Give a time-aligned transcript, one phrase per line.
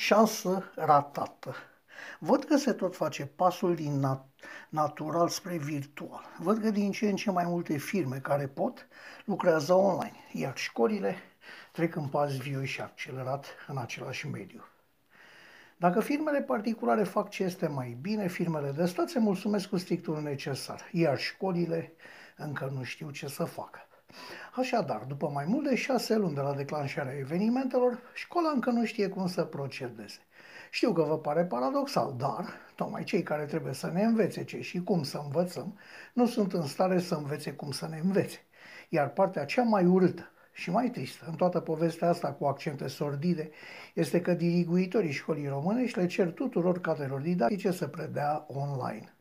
[0.00, 1.54] Șansă ratată.
[2.18, 6.24] Văd că se tot face pasul din nat- natural spre virtual.
[6.38, 8.88] Văd că din ce în ce mai multe firme care pot
[9.24, 11.16] lucrează online, iar școlile
[11.72, 14.64] trec în pas viu și accelerat în același mediu.
[15.76, 20.22] Dacă firmele particulare fac ce este mai bine, firmele de stat se mulțumesc cu strictul
[20.22, 21.92] necesar, iar școlile
[22.36, 23.80] încă nu știu ce să facă.
[24.54, 29.08] Așadar, după mai mult de șase luni de la declanșarea evenimentelor, școala încă nu știe
[29.08, 30.18] cum să procedeze.
[30.70, 34.82] Știu că vă pare paradoxal, dar tocmai cei care trebuie să ne învețe ce și
[34.82, 35.78] cum să învățăm,
[36.12, 38.38] nu sunt în stare să învețe cum să ne învețe.
[38.88, 43.50] Iar partea cea mai urâtă și mai tristă în toată povestea asta cu accente sordide
[43.94, 49.14] este că diriguitorii școlii românești le cer tuturor cadrelor didactice să predea online.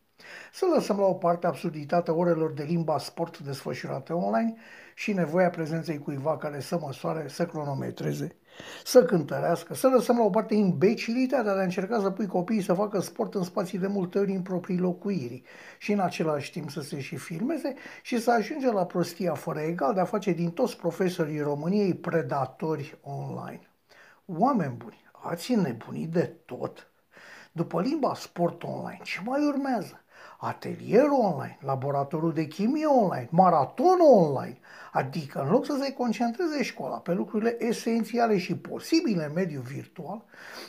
[0.53, 4.55] Să lăsăm la o parte absurditatea orelor de limba sport desfășurate online
[4.95, 8.35] și nevoia prezenței cuiva care să măsoare, să cronometreze,
[8.83, 12.73] să cântărească, să lăsăm la o parte imbecilitatea de a încerca să pui copiii să
[12.73, 15.43] facă sport în spații de multe ori în proprii locuiri
[15.77, 19.93] și în același timp să se și filmeze și să ajunge la prostia fără egal
[19.93, 23.71] de a face din toți profesorii României predatori online.
[24.25, 26.91] Oameni buni, ați nebunit de tot?
[27.51, 30.03] După limba sport online, ce mai urmează?
[30.41, 34.57] Atelier online, laboratorul de chimie online, maraton online.
[34.91, 40.23] Adică, în loc să se concentreze școala pe lucrurile esențiale și posibile în mediul virtual,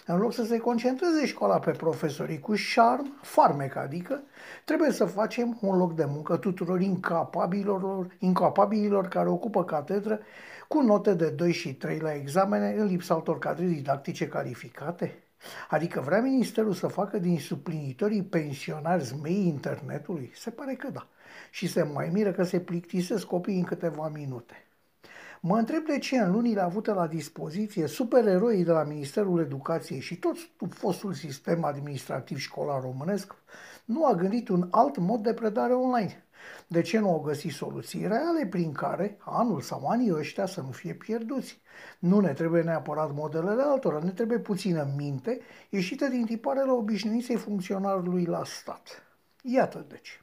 [0.07, 4.23] în loc să se concentreze școala pe profesorii cu șarm, farmec, adică,
[4.65, 10.21] trebuie să facem un loc de muncă tuturor incapabililor, incapabililor care ocupă catedră
[10.69, 15.30] cu note de 2 și 3 la examene în lipsa altor cadre didactice calificate?
[15.69, 20.33] Adică vrea ministerul să facă din suplinitorii pensionari zmei internetului?
[20.35, 21.07] Se pare că da.
[21.51, 24.65] Și se mai miră că se plictisesc copiii în câteva minute.
[25.43, 30.17] Mă întreb de ce în lunile avute la dispoziție supereroii de la Ministerul Educației și
[30.17, 30.37] tot
[30.71, 33.35] fostul sistem administrativ școlar românesc
[33.85, 36.25] nu a gândit un alt mod de predare online.
[36.67, 40.71] De ce nu au găsit soluții reale prin care anul sau anii ăștia să nu
[40.71, 41.61] fie pierduți?
[41.99, 45.41] Nu ne trebuie neapărat modelele altora, ne trebuie puțină minte
[45.71, 49.03] ieșită din tiparele obișnuinței funcționarului la stat.
[49.43, 50.23] Iată deci.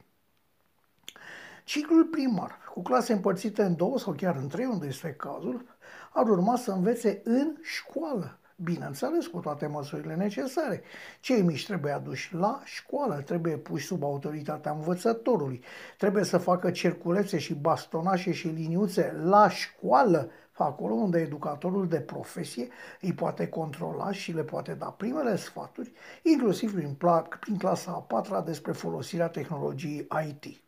[1.64, 5.66] Ciclul primar, cu clase împărțite în două sau chiar în trei, unde este cazul,
[6.12, 10.82] ar urma să învețe în școală, bineînțeles cu toate măsurile necesare.
[11.20, 15.62] Cei mici trebuie aduși la școală, trebuie puși sub autoritatea învățătorului,
[15.98, 22.68] trebuie să facă cerculețe și bastonașe și liniuțe la școală, acolo unde educatorul de profesie
[23.00, 25.92] îi poate controla și le poate da primele sfaturi,
[26.22, 26.96] inclusiv prin,
[27.40, 30.62] prin clasa a patra despre folosirea tehnologiei IT.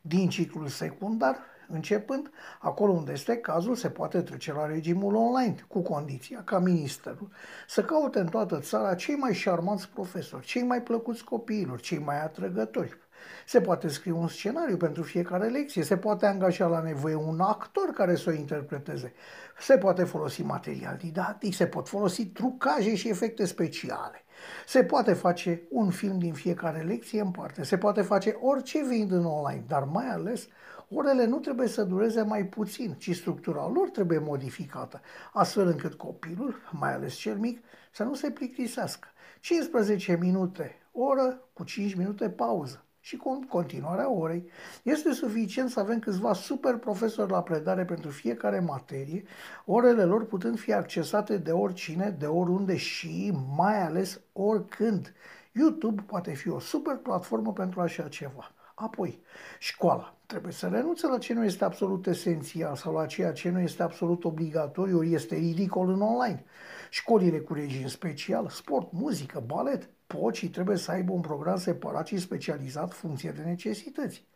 [0.00, 1.36] Din ciclul secundar,
[1.68, 2.30] Începând,
[2.60, 7.30] acolo unde este cazul, se poate trece la regimul online, cu condiția ca ministerul
[7.68, 12.22] să caute în toată țara cei mai șarmanți profesori, cei mai plăcuți copiilor, cei mai
[12.22, 12.98] atrăgători.
[13.46, 17.90] Se poate scrie un scenariu pentru fiecare lecție, se poate angaja la nevoie un actor
[17.94, 19.12] care să o interpreteze,
[19.58, 24.24] se poate folosi material didactic, se pot folosi trucaje și efecte speciale.
[24.66, 29.12] Se poate face un film din fiecare lecție în parte, se poate face orice vind
[29.12, 30.48] în online, dar mai ales
[30.88, 35.00] orele nu trebuie să dureze mai puțin, ci structura lor trebuie modificată,
[35.32, 39.08] astfel încât copilul, mai ales cel mic, să nu se plictisească.
[39.40, 44.50] 15 minute oră cu 5 minute pauză și cu continuarea orei.
[44.82, 49.24] Este suficient să avem câțiva super profesori la predare pentru fiecare materie,
[49.64, 55.14] orele lor putând fi accesate de oricine, de oriunde și mai ales oricând.
[55.52, 58.52] YouTube poate fi o super platformă pentru așa ceva.
[58.74, 59.22] Apoi,
[59.58, 63.60] școala trebuie să renunțe la ce nu este absolut esențial sau la ceea ce nu
[63.60, 66.44] este absolut obligatoriu, ori este ridicol în online.
[66.90, 72.06] Școlile cu regim special, sport, muzică, balet, pot și trebuie să aibă un program separat
[72.06, 74.26] și specializat funcție de necesități.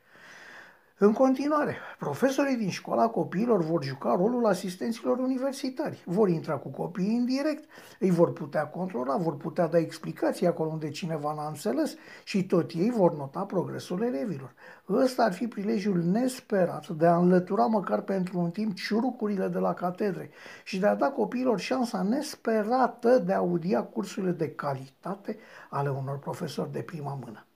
[1.00, 6.02] În continuare, profesorii din școala copiilor vor juca rolul asistenților universitari.
[6.04, 7.64] Vor intra cu copiii în direct,
[7.98, 12.70] îi vor putea controla, vor putea da explicații acolo unde cineva n-a înțeles și tot
[12.72, 14.54] ei vor nota progresul elevilor.
[14.88, 19.74] Ăsta ar fi prilejul nesperat de a înlătura măcar pentru un timp ciurucurile de la
[19.74, 20.30] catedre
[20.64, 25.38] și de a da copiilor șansa nesperată de a audia cursurile de calitate
[25.70, 27.47] ale unor profesori de prima mână.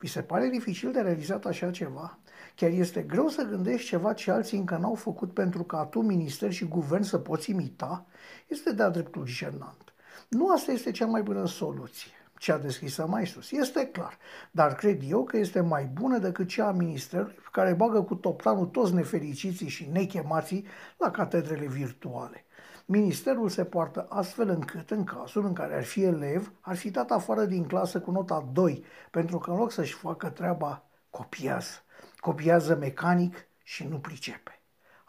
[0.00, 2.18] Vi se pare dificil de realizat așa ceva?
[2.54, 6.52] Chiar este greu să gândești ceva ce alții încă n-au făcut pentru ca tu, minister
[6.52, 8.06] și guvern, să poți imita?
[8.46, 9.94] Este de-a dreptul jenant.
[10.28, 12.10] Nu asta este cea mai bună soluție
[12.40, 13.50] cea deschisă mai sus.
[13.50, 14.18] Este clar,
[14.50, 18.66] dar cred eu că este mai bună decât cea a ministerului care bagă cu toplanul
[18.66, 22.44] toți nefericiții și nechemații la catedrele virtuale.
[22.92, 27.10] Ministerul se poartă astfel încât, în cazul în care ar fi elev, ar fi dat
[27.10, 31.82] afară din clasă cu nota 2, pentru că în loc să-și facă treaba, copiază.
[32.16, 34.60] Copiază mecanic și nu pricepe.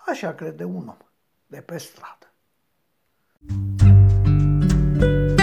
[0.08, 0.98] Așa crede un om
[1.48, 2.34] de pe stradă.
[3.48, 3.82] thank
[5.40, 5.41] you